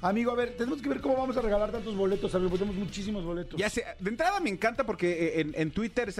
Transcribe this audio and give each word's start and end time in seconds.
amigo, 0.00 0.30
a 0.30 0.34
ver, 0.34 0.56
tenemos 0.56 0.80
que 0.80 0.88
ver 0.88 1.00
cómo 1.00 1.16
vamos 1.16 1.36
a 1.36 1.42
regalar 1.42 1.70
tantos 1.72 1.96
boletos. 1.96 2.34
Amigo, 2.34 2.56
tenemos 2.56 2.76
muchísimos 2.76 3.24
boletos. 3.24 3.58
Ya 3.58 3.70
sé, 3.70 3.84
de 3.98 4.10
entrada 4.10 4.40
me 4.40 4.50
encanta 4.50 4.84
porque 4.84 5.40
eh, 5.40 5.52
en, 5.54 5.70
Twitter 5.70 6.12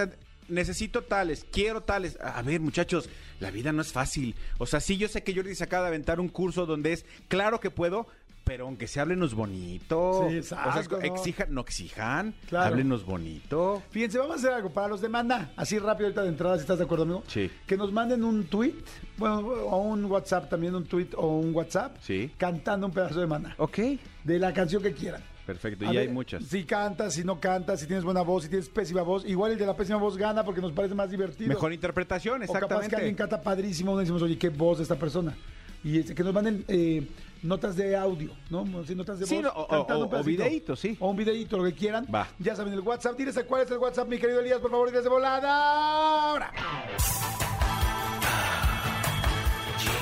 necesito 0.49 1.03
tales, 1.03 1.47
quiero 1.51 1.83
tales. 1.83 2.19
A 2.21 2.43
ver, 2.43 2.61
muchachos, 2.61 3.09
la 3.41 3.51
vida 3.51 3.73
no 3.73 3.83
es 3.83 3.93
fácil. 3.93 4.35
O 4.59 4.67
sea, 4.67 4.81
sí, 4.81 4.97
yo 4.97 5.09
sé 5.09 5.23
que 5.23 5.35
Jordi 5.35 5.55
se 5.55 5.65
acaba 5.65 5.85
de 5.85 5.89
aventar 5.89 6.21
un 6.21 6.29
curso 6.29 6.67
donde 6.67 6.93
es 6.93 7.05
claro 7.29 7.61
que 7.61 7.71
puedo, 7.71 8.07
pero 8.45 8.67
aunque 8.67 8.87
se 8.87 9.01
háblenos 9.01 9.35
bonito. 9.35 10.27
Sí, 10.29 10.37
exacto, 10.37 10.97
O 10.97 11.01
sea, 11.01 11.09
¿no? 11.09 11.15
exijan, 11.17 11.55
no 11.55 11.61
exijan, 11.63 12.35
Claro. 12.49 12.67
háblenos 12.67 13.05
bonito. 13.05 13.83
Fíjense, 13.91 14.19
vamos 14.19 14.37
a 14.37 14.39
hacer 14.39 14.53
algo 14.53 14.71
para 14.71 14.89
los 14.89 15.01
de 15.01 15.09
Manda, 15.09 15.53
así 15.57 15.79
rápido 15.79 16.07
ahorita 16.07 16.23
de 16.23 16.29
entrada, 16.29 16.57
si 16.57 16.61
estás 16.63 16.79
de 16.79 16.85
acuerdo, 16.85 17.05
amigo. 17.05 17.23
Sí. 17.27 17.51
Que 17.67 17.77
nos 17.77 17.93
manden 17.93 18.23
un 18.25 18.45
tweet, 18.45 18.75
bueno, 19.17 19.39
o 19.41 19.79
un 19.83 20.05
WhatsApp 20.07 20.49
también, 20.51 20.75
un 20.75 20.85
tweet 20.85 21.09
o 21.17 21.39
un 21.39 21.55
WhatsApp. 21.55 21.97
Sí. 22.01 22.31
Cantando 22.37 22.87
un 22.87 22.93
pedazo 22.93 23.21
de 23.21 23.27
Manda. 23.27 23.55
Ok, 23.59 23.79
De 24.25 24.39
la 24.39 24.53
canción 24.53 24.83
que 24.83 24.93
quieran. 24.93 25.23
perfecto, 25.47 25.85
y 25.85 25.89
hay 25.89 25.97
ver, 25.97 26.11
muchas. 26.11 26.45
Si 26.45 26.65
cantas, 26.65 27.13
si 27.15 27.25
no 27.25 27.39
cantas, 27.39 27.81
si 27.81 27.87
tienes 27.87 28.05
buena 28.05 28.23
voz, 28.23 28.45
si 28.45 28.49
tienes 28.49 28.69
pésima 28.71 29.03
voz. 29.03 29.27
Igual 29.27 29.53
el 29.53 29.59
de 29.59 29.67
la 29.67 29.77
pésima 29.77 29.99
voz 29.99 30.17
gana 30.17 30.43
porque 30.45 30.61
nos 30.63 30.73
parece 30.73 30.95
más 30.95 31.11
divertido. 31.11 31.49
Mejor 31.49 31.73
interpretación, 31.73 32.37
O 32.43 32.47
capaz 32.47 32.53
que 32.53 32.65
exactamente. 32.65 32.97
alguien 32.97 33.15
canta 33.15 33.43
padrísimo, 33.43 33.93
uno 33.93 34.01
decimos, 34.01 34.23
oye, 34.23 34.39
qué 34.39 34.49
voz 34.49 34.79
de 34.79 34.85
esta 34.85 34.97
persona. 34.97 35.35
Y 35.83 35.99
este, 35.99 36.15
que 36.15 36.23
nos 36.25 36.33
manden 36.33 36.65
eh, 36.69 37.07
notas 37.45 37.77
de 37.77 37.97
audio, 37.97 38.33
¿no? 38.51 38.65
Sí, 38.85 38.95
notas 38.95 39.19
de 39.21 39.27
Sí, 39.27 39.37
voz. 39.37 39.45
no, 39.45 39.51
o- 39.51 39.63
o- 39.83 40.07
un 40.07 40.15
o 40.15 40.23
videíto, 40.25 40.75
sí. 40.75 40.97
O 41.01 41.11
un 41.11 41.17
videíto, 41.17 41.57
lo 41.59 41.65
que 41.65 41.75
quieran. 41.75 42.07
Va. 42.13 42.27
Ya 42.39 42.57
saben 42.57 42.73
el 42.73 42.81
WhatsApp. 42.81 43.17
Diles 43.17 43.39
cuál 43.47 43.63
es 43.63 43.71
el 43.71 43.79
WhatsApp, 43.79 44.09
mi 44.09 44.19
querido 44.19 44.41
Elías, 44.41 44.59
por 44.61 44.71
favor, 44.71 44.89
y 44.89 44.93
de 44.93 45.09
volada. 45.09 46.31
Ahora. 46.31 46.53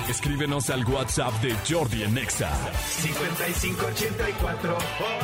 Escríbenos 0.08 0.68
al 0.70 0.84
WhatsApp 0.84 1.32
de 1.42 1.54
Jordi 1.68 2.02
en 2.02 2.18
Exa. 2.18 2.50
5584 3.00 4.78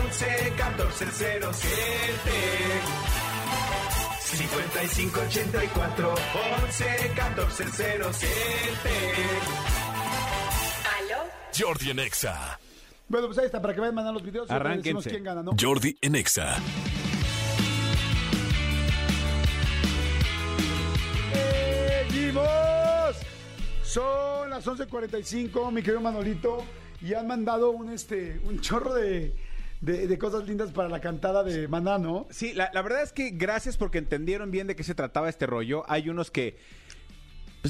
11 0.05 0.53
14 0.57 1.07
07 1.13 1.61
5584 4.23 6.15
11 6.65 7.13
14 7.17 7.65
07 8.13 8.29
¿Aló? 9.69 9.78
Jordi 11.59 11.91
en 11.91 11.99
Exa. 11.99 12.59
Bueno, 13.09 13.27
pues 13.27 13.39
ahí 13.39 13.47
está, 13.47 13.61
para 13.61 13.75
que 13.75 13.81
vayan 13.81 13.95
mandando 13.95 14.21
los 14.21 14.27
videos. 14.27 14.49
y 14.49 14.53
ahorita 14.53 14.69
decimos 14.71 15.07
Arránquense. 15.07 15.11
quién 15.11 15.25
gana, 15.25 15.43
¿no? 15.43 15.53
Jordi 15.59 15.97
en 16.03 16.15
Exa. 16.15 16.57
¡Seguimos! 22.09 23.17
Son 23.83 24.51
las 24.51 24.67
11.45, 24.67 25.73
mi 25.73 25.83
querido 25.83 26.01
Manolito, 26.01 26.65
y 27.01 27.15
han 27.15 27.27
mandado 27.27 27.71
un, 27.71 27.91
este, 27.91 28.41
un 28.45 28.61
chorro 28.61 28.95
de, 28.95 29.35
de- 29.81 30.07
de 30.07 30.19
cosas 30.19 30.47
lindas 30.47 30.71
para 30.73 30.89
la 30.89 31.01
cantada 31.01 31.43
de 31.43 31.69
Maná, 31.69 31.99
¿no? 31.99 32.27
Sí, 32.31 32.53
la, 32.53 32.71
la 32.75 32.83
verdad 32.83 33.03
es 33.03 33.13
que 33.13 33.31
gracias 33.31 33.77
porque 33.77 33.99
entendieron 33.99 34.51
bien 34.51 34.67
de 34.67 34.77
qué 34.77 34.83
se 34.85 34.95
trataba 34.95 35.29
este 35.29 35.47
rollo. 35.47 35.85
Hay 35.89 36.09
unos 36.09 36.31
que, 36.31 36.59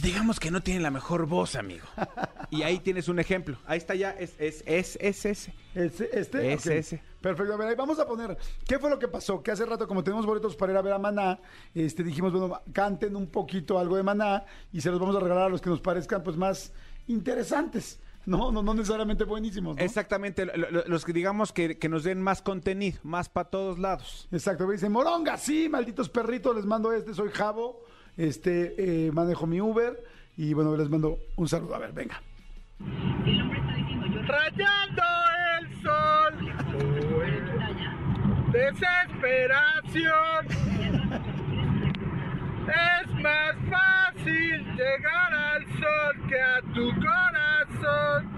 pues 0.00 0.12
digamos 0.12 0.38
que 0.38 0.52
no 0.52 0.62
tienen 0.62 0.84
la 0.84 0.90
mejor 0.92 1.26
voz, 1.26 1.56
amigo. 1.56 1.84
Y 2.50 2.62
ahí 2.62 2.78
tienes 2.78 3.08
un 3.08 3.18
ejemplo. 3.18 3.58
Ahí 3.66 3.76
está 3.76 3.94
ya, 3.94 4.10
es, 4.12 4.32
es, 4.38 4.62
es, 4.64 4.96
es 5.02 5.24
ese. 5.26 5.52
Este, 5.74 6.18
este, 6.18 6.52
Es 6.54 6.66
ese. 6.66 7.02
Perfecto, 7.20 7.52
a 7.52 7.56
ver, 7.58 7.68
ahí 7.68 7.74
vamos 7.74 7.98
a 7.98 8.06
poner, 8.06 8.38
¿qué 8.66 8.78
fue 8.78 8.88
lo 8.88 8.98
que 8.98 9.06
pasó? 9.08 9.42
Que 9.42 9.50
hace 9.50 9.66
rato, 9.66 9.86
como 9.86 10.02
tenemos 10.02 10.24
boletos 10.24 10.56
para 10.56 10.72
ir 10.72 10.78
a 10.78 10.82
ver 10.82 10.94
a 10.94 10.98
Maná, 10.98 11.38
este, 11.74 12.02
dijimos, 12.02 12.32
bueno, 12.32 12.62
canten 12.72 13.16
un 13.16 13.26
poquito 13.26 13.78
algo 13.78 13.96
de 13.96 14.02
Maná 14.02 14.46
y 14.72 14.80
se 14.80 14.90
los 14.90 14.98
vamos 14.98 15.14
a 15.16 15.20
regalar 15.20 15.44
a 15.44 15.48
los 15.50 15.60
que 15.60 15.68
nos 15.68 15.80
parezcan, 15.82 16.22
pues, 16.22 16.36
más 16.38 16.72
interesantes. 17.06 17.98
No, 18.24 18.50
no, 18.52 18.62
no 18.62 18.72
necesariamente 18.74 19.24
buenísimos, 19.24 19.76
¿no? 19.76 19.82
Exactamente, 19.82 20.46
lo- 20.46 20.70
lo- 20.70 20.84
los 20.86 21.04
que 21.04 21.12
digamos 21.12 21.52
que, 21.52 21.78
que 21.78 21.88
nos 21.90 22.04
den 22.04 22.22
más 22.22 22.40
contenido, 22.40 22.98
más 23.02 23.28
para 23.28 23.50
todos 23.50 23.78
lados. 23.78 24.26
Exacto, 24.32 24.66
me 24.66 24.74
dicen, 24.74 24.92
Moronga, 24.92 25.36
sí, 25.36 25.68
malditos 25.68 26.08
perritos, 26.08 26.56
les 26.56 26.64
mando 26.64 26.92
este, 26.92 27.12
soy 27.14 27.28
Javo, 27.30 27.82
este, 28.18 28.74
eh, 29.06 29.12
manejo 29.12 29.46
mi 29.46 29.60
Uber 29.60 30.04
y 30.36 30.52
bueno, 30.52 30.76
les 30.76 30.90
mando 30.90 31.18
un 31.36 31.48
saludo. 31.48 31.76
A 31.76 31.78
ver, 31.78 31.92
venga. 31.92 32.20
Rayando 34.26 35.02
el 35.58 35.82
sol 35.82 36.34
Desesperación 38.52 40.46
Es 42.68 43.14
más 43.22 43.54
fácil 43.70 44.64
llegar 44.74 45.34
al 45.34 45.66
sol 45.66 46.28
que 46.28 46.40
a 46.40 46.60
tu 46.74 46.90
corazón 47.00 48.30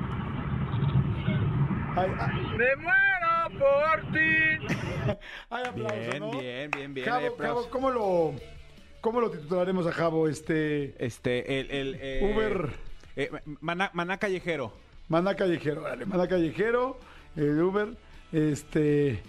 Ay, 1.97 2.11
ay, 2.19 2.47
Me 2.57 2.77
muero 2.77 3.59
por 3.59 4.13
ti 4.13 4.77
hay 5.51 5.65
aplauso, 5.67 5.95
Bien, 5.97 6.21
¿no? 6.21 6.31
bien, 6.31 6.71
bien, 6.71 6.95
bien. 6.95 7.09
¿cómo 7.71 7.91
lo, 7.91 8.35
¿cómo 9.01 9.21
lo 9.21 9.31
titularemos 9.31 9.87
a 9.87 9.93
Javo? 9.93 10.29
Este, 10.29 10.95
Este, 11.05 11.61
el, 11.61 11.71
el, 11.71 11.99
eh, 12.01 12.33
Uber. 12.35 12.71
eh, 13.17 13.31
maná, 13.61 13.91
Maná 13.95 14.19
callejero. 14.19 14.73
Maná 15.09 15.35
Callejero, 15.35 15.83
órale, 15.83 16.07
Maná 16.07 16.29
Callejero, 16.29 16.97
el 17.35 17.61
Uber, 17.61 17.97
este... 18.31 19.21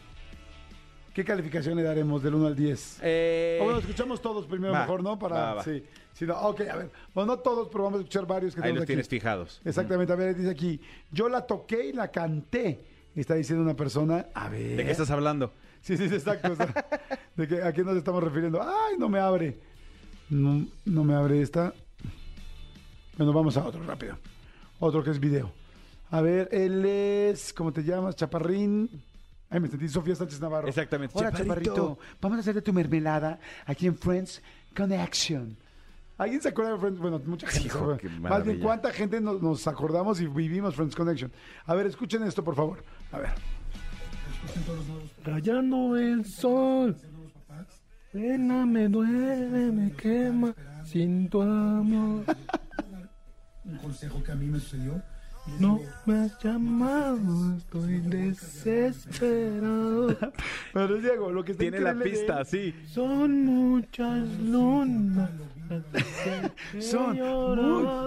¿Qué 1.15 1.25
calificación 1.25 1.75
le 1.75 1.81
daremos 1.83 2.21
del 2.23 2.35
1 2.35 2.47
al 2.47 2.55
10? 2.55 2.99
Eh, 3.01 3.57
O 3.59 3.63
bueno, 3.65 3.79
escuchamos 3.79 4.21
todos 4.21 4.45
primero, 4.45 4.71
va, 4.73 4.81
mejor, 4.81 5.01
¿no? 5.03 5.17
Para, 5.17 5.35
va, 5.35 5.53
va. 5.55 5.63
Sí, 5.63 5.83
sí, 6.13 6.25
no, 6.25 6.39
ok, 6.39 6.61
a 6.69 6.75
ver. 6.77 6.91
Bueno, 7.15 7.33
no 7.35 7.39
todos, 7.39 7.67
pero 7.69 7.83
vamos 7.85 7.97
a 7.97 8.01
escuchar 8.03 8.25
varios 8.27 8.53
que 8.55 8.61
ahí 8.63 8.71
los 8.73 8.83
aquí. 8.83 8.87
tienes 8.89 9.09
fijados. 9.09 9.59
Exactamente, 9.65 10.13
a 10.13 10.15
ver, 10.15 10.35
dice 10.35 10.51
aquí, 10.51 10.79
yo 11.11 11.27
la 11.27 11.41
toqué 11.47 11.85
y 11.87 11.93
la 11.93 12.09
canté. 12.11 12.79
Está 13.15 13.33
diciendo 13.33 13.61
una 13.63 13.75
persona, 13.75 14.27
a 14.35 14.47
ver. 14.49 14.77
¿De 14.77 14.85
qué 14.85 14.91
estás 14.91 15.09
hablando? 15.11 15.51
Sí, 15.81 15.97
sí, 15.97 16.03
exacto. 16.05 16.51
o 16.51 16.55
sea, 16.55 16.73
¿De 17.35 17.47
qué, 17.47 17.61
¿A 17.63 17.73
qué 17.73 17.83
nos 17.83 17.97
estamos 17.97 18.23
refiriendo? 18.23 18.61
Ay, 18.61 18.97
no 18.97 19.09
me 19.09 19.19
abre. 19.19 19.59
No, 20.29 20.65
no 20.85 21.03
me 21.03 21.13
abre 21.13 21.41
esta. 21.41 21.73
Bueno, 23.17 23.33
vamos 23.33 23.57
a 23.57 23.65
otro 23.65 23.83
rápido. 23.83 24.17
Otro 24.79 25.03
que 25.03 25.11
es 25.11 25.19
video. 25.19 25.51
A 26.09 26.21
ver, 26.21 26.49
él 26.51 26.85
es, 26.85 27.53
¿cómo 27.53 27.71
te 27.71 27.83
llamas? 27.83 28.15
Chaparrín. 28.15 28.89
Ay, 29.49 29.59
me 29.59 29.67
sentí 29.67 29.87
Sofía 29.89 30.15
Sánchez 30.15 30.39
Navarro. 30.39 30.67
Exactamente. 30.67 31.13
Hola, 31.17 31.31
Chaparrito. 31.31 31.73
Chaparrito. 31.73 31.99
Vamos 32.21 32.37
a 32.37 32.39
hacer 32.41 32.55
de 32.55 32.61
tu 32.61 32.73
mermelada 32.73 33.39
aquí 33.65 33.87
en 33.87 33.97
Friends 33.97 34.41
Connection. 34.75 35.57
¿Alguien 36.17 36.41
se 36.41 36.49
acuerda 36.49 36.73
de 36.73 36.77
Friends? 36.79 36.99
Bueno, 36.99 37.19
mucha 37.25 37.47
gente. 37.47 37.67
Hijo, 37.67 37.97
qué 37.97 38.07
Más 38.09 38.43
bien. 38.45 38.59
¿cuánta 38.59 38.91
gente 38.91 39.19
nos, 39.19 39.41
nos 39.41 39.67
acordamos 39.67 40.21
y 40.21 40.27
vivimos 40.27 40.75
Friends 40.75 40.95
Connection? 40.95 41.31
A 41.65 41.73
ver, 41.75 41.87
escuchen 41.87 42.23
esto, 42.23 42.43
por 42.43 42.55
favor. 42.55 42.83
A 43.11 43.19
ver. 43.19 43.31
Rayando 45.23 45.95
el 45.97 46.25
sol. 46.25 46.95
Pena 48.11 48.65
me 48.65 48.87
duele, 48.89 49.71
me 49.71 49.91
quema 49.93 50.53
sin 50.83 51.29
tu 51.29 51.41
amor. 51.41 52.25
Un 53.63 53.77
consejo 53.77 54.21
que 54.23 54.31
a 54.31 54.35
mí 54.35 54.47
me 54.47 54.59
sucedió. 54.59 55.01
No 55.59 55.79
me 56.05 56.19
has 56.19 56.37
llamado, 56.43 57.55
estoy 57.57 57.99
desesperado. 58.01 60.15
Pero 60.73 60.97
Diego, 60.97 61.31
lo 61.31 61.43
que 61.43 61.53
está 61.53 61.61
Tiene 61.63 61.79
la 61.79 61.95
pista, 61.95 62.43
sí. 62.45 62.75
Son 62.87 63.45
muchas 63.45 64.27
lunas. 64.39 65.29
Son 66.79 67.17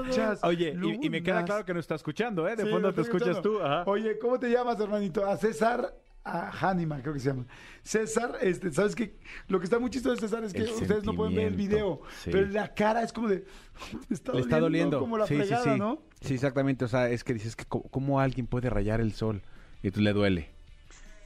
muchas. 0.04 0.44
Oye, 0.44 0.76
y, 0.81 1.06
y 1.06 1.10
me 1.10 1.22
queda 1.25 1.44
claro 1.44 1.64
que 1.64 1.75
no 1.75 1.81
está 1.81 1.96
escuchando, 1.96 2.46
¿eh? 2.46 2.54
De 2.56 2.62
Sí, 2.64 2.70
fondo 2.70 2.92
te 2.94 3.00
escuchas 3.00 3.31
escuchando. 3.36 3.58
tú. 3.58 3.64
Ajá. 3.64 3.82
Oye, 3.90 4.16
¿cómo 4.19 4.38
te 4.38 4.48
llamas, 4.50 4.78
hermanito? 4.78 5.26
A 5.28 5.36
César 5.36 5.92
a 6.24 6.50
Hannima, 6.50 7.00
creo 7.02 7.12
que 7.12 7.20
se 7.20 7.28
llama. 7.28 7.44
César, 7.82 8.38
este, 8.40 8.72
¿sabes 8.72 8.94
qué? 8.94 9.14
Lo 9.48 9.58
que 9.58 9.64
está 9.64 9.78
muy 9.78 9.90
chistoso 9.90 10.14
de 10.14 10.20
César 10.20 10.42
es 10.42 10.52
que 10.52 10.62
El 10.62 10.70
ustedes 10.70 11.04
no 11.04 11.14
pueden 11.14 11.34
ver 11.34 11.48
el 11.48 11.54
video, 11.54 12.00
sí. 12.22 12.30
pero 12.32 12.46
la 12.48 12.72
cara 12.74 13.02
es 13.02 13.12
como 13.12 13.28
de... 13.28 13.44
está 14.10 14.32
Le 14.32 14.40
está 14.40 14.58
doliendo. 14.58 14.98
Como 14.98 15.18
la 15.18 15.26
sí, 15.26 15.36
fregada, 15.36 15.62
sí, 15.62 15.70
sí. 15.70 15.78
¿no? 15.78 16.02
Sí, 16.22 16.34
exactamente. 16.34 16.86
O 16.86 16.88
sea, 16.88 17.10
es 17.10 17.22
que 17.24 17.34
dices 17.34 17.54
que 17.54 17.66
cómo 17.66 18.20
alguien 18.20 18.46
puede 18.46 18.70
rayar 18.70 19.00
el 19.00 19.12
sol 19.12 19.42
y 19.82 19.90
tú 19.90 20.00
le 20.00 20.14
duele. 20.14 20.54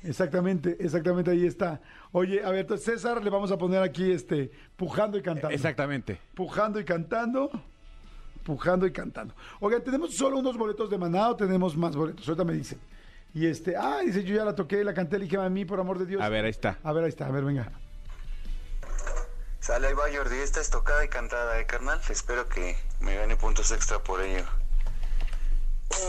Exactamente, 0.02 0.76
exactamente 0.80 1.30
ahí 1.30 1.46
está. 1.46 1.80
Oye, 2.12 2.42
a 2.44 2.50
ver, 2.50 2.60
entonces 2.60 2.84
César 2.84 3.22
le 3.22 3.30
vamos 3.30 3.50
a 3.50 3.58
poner 3.58 3.82
aquí, 3.82 4.10
este, 4.10 4.50
pujando 4.76 5.18
y 5.18 5.22
cantando. 5.22 5.54
Exactamente. 5.54 6.20
Pujando 6.34 6.80
y 6.80 6.84
cantando. 6.84 7.50
Pujando 8.44 8.86
y 8.86 8.92
cantando. 8.92 9.34
Oigan, 9.60 9.82
¿tenemos 9.82 10.14
solo 10.14 10.38
unos 10.38 10.56
boletos 10.56 10.88
de 10.90 10.98
maná 10.98 11.28
o 11.28 11.36
tenemos 11.36 11.76
más 11.76 11.94
boletos? 11.94 12.28
Ahorita 12.28 12.44
me 12.44 12.54
dicen. 12.54 12.78
Y 13.38 13.46
este, 13.46 13.76
ah, 13.76 14.00
dice, 14.04 14.24
yo 14.24 14.34
ya 14.34 14.44
la 14.44 14.56
toqué, 14.56 14.82
la 14.82 14.92
canté, 14.92 15.16
le 15.16 15.26
dije 15.26 15.36
a 15.36 15.48
mí, 15.48 15.64
por 15.64 15.78
amor 15.78 16.00
de 16.00 16.06
Dios. 16.06 16.20
A 16.20 16.28
ver, 16.28 16.44
ahí 16.44 16.50
está. 16.50 16.80
A 16.82 16.92
ver, 16.92 17.04
ahí 17.04 17.08
está, 17.08 17.26
a 17.26 17.30
ver, 17.30 17.44
venga. 17.44 17.70
Sale, 19.60 19.86
ahí 19.86 19.94
va 19.94 20.06
Jordi, 20.12 20.38
esta 20.38 20.60
es 20.60 20.70
tocada 20.70 21.04
y 21.04 21.08
cantada, 21.08 21.60
¿eh, 21.60 21.64
carnal? 21.64 22.00
Espero 22.10 22.48
que 22.48 22.76
me 22.98 23.14
gane 23.14 23.36
puntos 23.36 23.70
extra 23.70 24.00
por 24.00 24.20
ello. 24.20 24.44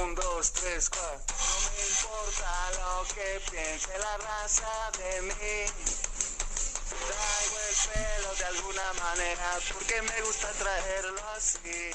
Un, 0.01 0.15
dos, 0.15 0.53
tres, 0.53 0.89
cuatro. 0.89 1.35
No 1.37 1.69
me 1.69 1.81
importa 1.85 2.49
lo 2.81 3.13
que 3.13 3.51
piense 3.51 3.91
la 3.99 4.17
raza 4.25 4.73
de 4.97 5.21
mí. 5.21 5.69
Traigo 6.89 7.57
el 7.69 7.75
pelo 7.93 8.35
de 8.39 8.45
alguna 8.57 8.93
manera 9.03 9.49
porque 9.71 10.01
me 10.01 10.21
gusta 10.25 10.47
traerlo 10.57 11.21
así. 11.37 11.91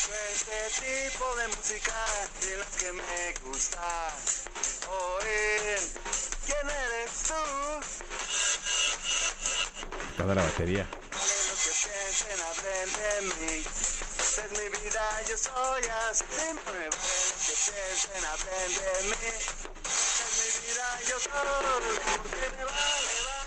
Escucho 0.00 0.16
este 0.34 1.10
tipo 1.10 1.36
de 1.36 1.48
música 1.48 1.92
de 2.40 2.56
la 2.56 2.64
que 2.78 2.92
me 2.92 3.34
gusta 3.44 4.14
oír. 4.88 5.78
¿Quién 6.46 6.70
eres 6.70 7.12
tú? 7.28 7.34
Toda 10.16 10.34
la 10.34 10.42
batería. 10.42 10.86
Lo 11.12 11.56
que 11.56 11.72
piensen, 11.84 12.40
hablen 12.40 12.88
de 12.96 13.12
mí. 13.34 13.64
Esta 14.18 14.44
es 14.46 14.50
mi 14.52 14.68
vida, 14.78 15.22
yo 15.28 15.36
soy 15.36 15.82
así. 16.08 16.24
Siempre 16.34 16.72
vale 16.72 16.88
lo 16.88 17.36
que 17.44 17.54
piensen, 17.66 18.24
hablen 18.24 18.70
de 18.74 18.92
mí. 19.10 19.32
Esta 19.84 20.24
es 20.24 20.34
mi 20.40 20.48
vida, 20.66 20.86
yo 21.08 21.16
soy. 21.20 21.30
Porque 22.22 22.48
me 22.56 22.64
vale, 22.64 23.14
vale. 23.26 23.39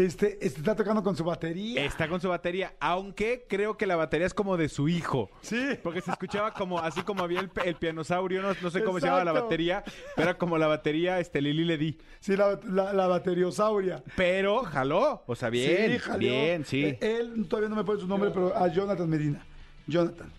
Este, 0.00 0.38
este 0.40 0.60
está 0.60 0.74
tocando 0.74 1.02
con 1.02 1.14
su 1.14 1.24
batería. 1.24 1.84
Está 1.84 2.08
con 2.08 2.20
su 2.22 2.28
batería, 2.30 2.74
aunque 2.80 3.44
creo 3.46 3.76
que 3.76 3.86
la 3.86 3.96
batería 3.96 4.26
es 4.26 4.32
como 4.32 4.56
de 4.56 4.70
su 4.70 4.88
hijo. 4.88 5.30
Sí. 5.42 5.62
Porque 5.82 6.00
se 6.00 6.10
escuchaba 6.10 6.54
como, 6.54 6.78
así 6.78 7.02
como 7.02 7.22
había 7.22 7.40
el, 7.40 7.50
el 7.66 7.74
pianosaurio, 7.74 8.40
no, 8.40 8.54
no 8.62 8.70
sé 8.70 8.82
cómo 8.82 8.98
se 8.98 9.06
llama 9.06 9.24
la 9.24 9.32
batería, 9.32 9.84
pero 10.16 10.30
era 10.30 10.38
como 10.38 10.56
la 10.56 10.68
batería, 10.68 11.20
este, 11.20 11.42
Lili 11.42 11.64
le 11.66 11.76
di. 11.76 11.98
Sí, 12.20 12.34
la, 12.34 12.58
la, 12.64 12.94
la 12.94 13.08
bateriosauria. 13.08 14.02
Pero 14.16 14.62
jaló, 14.62 15.22
o 15.26 15.34
sea, 15.34 15.50
bien, 15.50 15.92
Sí, 15.92 15.98
jaleó. 15.98 16.18
bien, 16.30 16.64
sí. 16.64 16.84
Eh, 16.84 16.98
Él 17.20 17.46
todavía 17.46 17.68
no 17.68 17.76
me 17.76 17.84
pone 17.84 18.00
su 18.00 18.06
nombre, 18.06 18.30
pero 18.30 18.56
a 18.56 18.68
Jonathan 18.68 19.08
Medina. 19.08 19.44
Jonathan. 19.86 20.32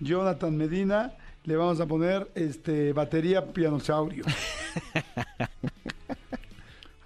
Jonathan 0.00 0.56
Medina. 0.56 1.12
Le 1.44 1.56
vamos 1.56 1.78
a 1.78 1.84
poner 1.84 2.26
este 2.34 2.94
batería 2.94 3.44
pianosaurio. 3.52 4.24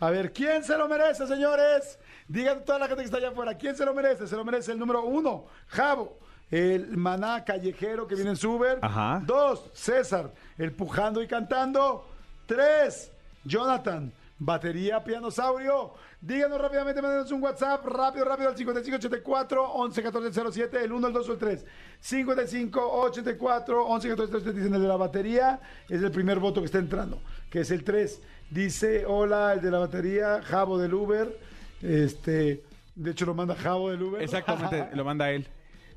A 0.00 0.10
ver, 0.10 0.32
¿quién 0.32 0.62
se 0.62 0.76
lo 0.76 0.88
merece, 0.88 1.26
señores? 1.26 1.98
Digan 2.28 2.64
toda 2.64 2.78
la 2.78 2.86
gente 2.86 3.02
que 3.02 3.06
está 3.06 3.16
allá 3.16 3.30
afuera, 3.30 3.56
¿quién 3.56 3.76
se 3.76 3.84
lo 3.84 3.94
merece? 3.94 4.26
Se 4.26 4.36
lo 4.36 4.44
merece 4.44 4.72
el 4.72 4.78
número 4.78 5.04
uno, 5.04 5.46
Javo, 5.68 6.18
el 6.50 6.96
maná 6.96 7.44
callejero 7.44 8.06
que 8.06 8.14
viene 8.14 8.30
en 8.30 8.36
su 8.36 8.52
Uber. 8.52 8.78
Ajá. 8.80 9.22
Dos, 9.24 9.70
César, 9.74 10.32
el 10.56 10.72
pujando 10.72 11.22
y 11.22 11.26
cantando. 11.26 12.06
Tres, 12.46 13.10
Jonathan, 13.44 14.12
batería 14.38 15.02
pianosaurio. 15.02 15.94
Díganos 16.20 16.60
rápidamente, 16.60 17.02
mándenos 17.02 17.30
un 17.32 17.42
WhatsApp, 17.42 17.84
rápido, 17.86 18.24
rápido, 18.24 18.48
al 18.48 18.56
5584 18.56 19.72
111407, 19.74 20.84
el 20.84 20.92
1, 20.92 21.06
el 21.06 21.12
2 21.12 21.28
o 21.28 21.32
el 21.32 21.38
3. 21.38 21.66
5584 22.00 23.86
111407, 23.86 24.58
dicen 24.58 24.74
el 24.74 24.82
de 24.82 24.88
la 24.88 24.96
batería, 24.96 25.60
es 25.88 26.02
el 26.02 26.10
primer 26.10 26.38
voto 26.38 26.60
que 26.60 26.66
está 26.66 26.78
entrando, 26.78 27.20
que 27.50 27.60
es 27.60 27.70
el 27.70 27.84
3. 27.84 28.20
Dice, 28.50 29.04
hola, 29.06 29.54
el 29.54 29.60
de 29.60 29.70
la 29.70 29.78
batería, 29.78 30.40
Javo 30.42 30.78
del 30.78 30.94
Uber. 30.94 31.38
Este, 31.82 32.64
de 32.94 33.10
hecho 33.10 33.26
lo 33.26 33.34
manda 33.34 33.54
Javo 33.54 33.90
del 33.90 34.02
Uber. 34.02 34.22
Exactamente, 34.22 34.88
lo 34.94 35.04
manda 35.04 35.30
él. 35.30 35.46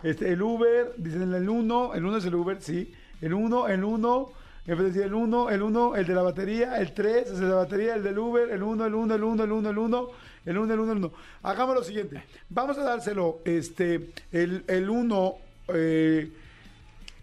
Este, 0.03 0.31
el 0.31 0.41
Uber, 0.41 0.93
dicen 0.97 1.33
el 1.33 1.47
1, 1.47 1.93
el 1.93 2.05
1 2.05 2.17
es 2.17 2.25
el 2.25 2.35
Uber, 2.35 2.61
sí. 2.61 2.93
El 3.21 3.35
1, 3.35 3.67
el 3.67 3.83
1, 3.83 4.31
de 4.65 4.75
decir 4.75 5.01
el 5.03 5.13
1, 5.13 5.49
el 5.49 5.61
1, 5.61 5.95
el 5.95 6.05
de 6.05 6.13
la 6.13 6.21
batería, 6.21 6.77
el 6.77 6.93
3 6.93 7.27
es 7.27 7.33
el 7.33 7.41
de 7.41 7.47
la 7.49 7.55
batería, 7.55 7.95
el 7.95 8.03
del 8.03 8.17
Uber, 8.19 8.49
el 8.49 8.61
1, 8.61 8.85
el 8.85 8.93
1, 8.93 9.15
el 9.15 9.23
1, 9.23 9.43
el 9.43 9.51
1, 9.51 9.69
el 9.69 9.77
1, 9.77 10.09
el 10.45 10.57
1, 10.57 10.73
el 10.73 10.79
1, 10.79 10.91
el 10.91 10.97
1. 10.97 11.11
Hagamos 11.43 11.75
lo 11.75 11.83
siguiente, 11.83 12.23
vamos 12.49 12.77
a 12.77 12.83
dárselo, 12.83 13.39
este, 13.43 14.11
el, 14.31 14.63
el 14.67 14.89
1, 14.89 15.35
eh, 15.73 16.31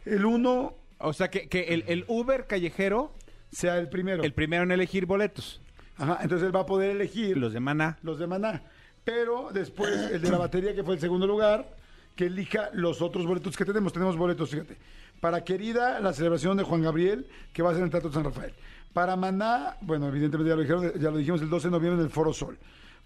el 0.05 0.25
1 0.25 0.75
O 0.99 1.13
sea, 1.13 1.31
que, 1.31 1.49
que 1.49 1.75
el, 1.75 1.85
el 1.87 2.05
Uber 2.09 2.47
callejero, 2.47 3.13
sea 3.53 3.79
el 3.79 3.89
primero. 3.89 4.23
el 4.25 4.33
primero 4.33 4.65
en 4.65 4.73
elegir 4.73 5.07
boletos. 5.07 5.61
Ajá, 5.97 6.19
entonces 6.23 6.47
él 6.47 6.55
va 6.55 6.61
a 6.61 6.67
poder 6.67 6.91
elegir 6.91 7.37
Los 7.37 7.53
de 7.53 7.61
Maná. 7.61 7.99
los 8.03 8.19
de 8.19 8.27
Maná. 8.27 8.63
Pero 9.05 9.51
después 9.53 9.93
el 10.13 10.21
de 10.21 10.31
la 10.31 10.39
batería, 10.39 10.75
que 10.75 10.83
fue 10.85 10.95
el 10.95 11.01
segundo 11.01 11.27
lugar, 11.27 11.75
que 12.15 12.27
elija 12.27 12.71
los 12.73 13.01
otros 13.01 13.27
boletos 13.27 13.57
que 13.57 13.65
tenemos. 13.65 13.93
Tenemos 13.93 14.17
boletos, 14.17 14.51
fíjate. 14.51 14.77
Para 15.21 15.45
Querida, 15.45 16.01
la 16.01 16.13
celebración 16.13 16.57
de 16.57 16.63
Juan 16.63 16.83
Gabriel, 16.83 17.27
que 17.53 17.63
va 17.63 17.71
a 17.71 17.73
ser 17.73 17.81
en 17.81 17.87
el 17.87 17.91
Teatro 17.91 18.13
San 18.13 18.25
Rafael. 18.25 18.55
Para 18.93 19.17
Maná, 19.17 19.77
bueno, 19.81 20.09
evidentemente 20.09 20.49
ya 20.49 20.57
lo, 20.57 20.63
dijeron, 20.63 20.93
ya 21.01 21.11
lo 21.11 21.17
dijimos 21.19 21.43
el 21.43 21.51
12 21.51 21.69
de 21.69 21.73
noviembre 21.73 22.01
en 22.01 22.07
el 22.07 22.13
Foro 22.13 22.33
Sol. 22.33 22.59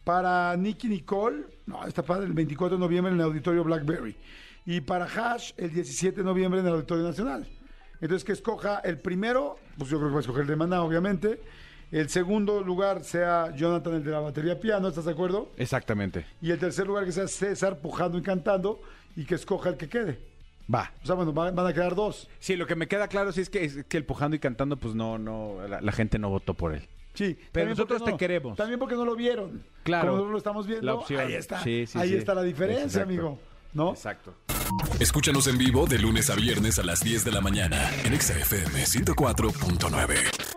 Para 0.05 0.57
Nicky 0.57 0.89
Nicole, 0.89 1.45
no, 1.67 1.85
está 1.87 2.03
padre, 2.03 2.27
el 2.27 2.33
24 2.33 2.77
de 2.77 2.81
noviembre 2.81 3.13
en 3.13 3.19
el 3.21 3.25
Auditorio 3.25 3.65
Blackberry. 3.65 4.17
Y 4.67 4.81
para 4.81 5.07
Hash, 5.07 5.53
el 5.57 5.73
17 5.73 6.19
de 6.19 6.25
noviembre 6.25 6.61
en 6.61 6.67
el 6.67 6.73
Auditorio 6.73 7.05
Nacional. 7.05 7.47
Entonces, 8.01 8.25
que 8.25 8.33
escoja 8.33 8.81
el 8.81 8.99
primero, 8.99 9.57
pues 9.79 9.91
yo 9.91 9.99
creo 9.99 10.09
que 10.09 10.15
va 10.15 10.19
a 10.19 10.23
escoger 10.23 10.43
el 10.43 10.49
de 10.49 10.57
Maná, 10.57 10.83
obviamente. 10.83 11.41
El 11.93 12.09
segundo 12.09 12.63
lugar 12.63 13.05
sea 13.05 13.55
Jonathan, 13.55 13.95
el 13.95 14.05
de 14.05 14.11
la 14.11 14.21
batería 14.21 14.59
piano, 14.59 14.89
¿estás 14.89 15.05
de 15.05 15.13
acuerdo? 15.13 15.53
Exactamente. 15.57 16.27
Y 16.41 16.51
el 16.51 16.59
tercer 16.59 16.87
lugar 16.87 17.05
que 17.05 17.13
sea 17.13 17.29
César 17.29 17.79
pujando 17.81 18.19
y 18.19 18.23
cantando 18.23 18.81
y 19.15 19.25
que 19.25 19.35
escoja 19.35 19.69
el 19.69 19.77
que 19.77 19.89
quede. 19.89 20.32
Va. 20.73 20.93
O 21.03 21.07
sea, 21.07 21.15
bueno, 21.15 21.35
va- 21.35 21.51
van 21.51 21.67
a 21.67 21.73
quedar 21.73 21.95
dos. 21.95 22.29
Sí, 22.39 22.57
lo 22.57 22.67
que 22.67 22.75
me 22.77 22.87
queda 22.89 23.09
claro 23.09 23.33
sí 23.33 23.41
es 23.41 23.51
que, 23.51 23.65
es 23.65 23.85
que 23.85 23.97
el 23.97 24.05
pujando 24.05 24.37
y 24.37 24.39
cantando, 24.39 24.77
pues 24.77 24.95
no, 24.95 25.19
no, 25.19 25.57
la, 25.69 25.81
la 25.81 25.93
gente 25.93 26.19
no 26.19 26.31
votó 26.31 26.55
por 26.55 26.75
él. 26.75 26.89
Sí, 27.15 27.37
Pero 27.53 27.69
nosotros 27.69 28.03
te 28.05 28.17
queremos. 28.17 28.57
También 28.57 28.79
porque 28.81 28.95
no 28.95 29.05
lo 29.05 29.15
vieron. 29.15 29.63
Claro. 29.83 30.03
Como 30.05 30.13
nosotros 30.15 30.33
lo 30.33 30.39
estamos 30.39 30.67
viendo, 30.67 30.87
La 30.87 30.95
opción. 30.95 31.21
ahí 31.21 31.35
está. 31.35 31.63
Sí, 31.63 31.85
sí, 31.87 31.99
ahí 31.99 32.09
sí. 32.09 32.17
está 32.17 32.35
la 32.35 32.43
diferencia, 32.43 32.85
Exacto. 33.03 33.09
amigo. 33.09 33.39
¿No? 33.75 33.91
Exacto. 33.91 34.35
Escúchanos 35.01 35.47
en 35.47 35.59
vivo 35.59 35.87
de 35.87 35.99
lunes 35.99 36.31
a 36.31 36.35
viernes 36.37 36.79
a 36.79 36.83
las 36.83 37.01
10 37.05 37.25
de 37.25 37.33
la 37.33 37.41
mañana 37.43 37.91
en 38.05 38.15
Exa 38.15 38.33
FM 38.39 38.85
104.9. 38.87 40.52